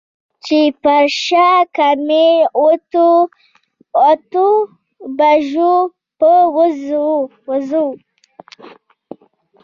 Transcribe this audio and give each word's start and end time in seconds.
چې 0.45 0.59
پر 0.81 1.03
شل 1.23 1.59
کمې 1.77 2.29
اتو 4.07 4.47
بجو 5.17 5.73
به 6.19 6.33
وځو. 7.47 7.87